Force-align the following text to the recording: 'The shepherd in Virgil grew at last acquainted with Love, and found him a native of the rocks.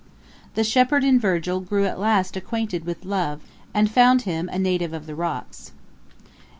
'The 0.55 0.63
shepherd 0.63 1.03
in 1.03 1.19
Virgil 1.19 1.59
grew 1.59 1.85
at 1.85 1.99
last 1.99 2.35
acquainted 2.35 2.85
with 2.85 3.05
Love, 3.05 3.39
and 3.71 3.91
found 3.91 4.23
him 4.23 4.49
a 4.49 4.57
native 4.57 4.93
of 4.93 5.05
the 5.05 5.13
rocks. 5.13 5.73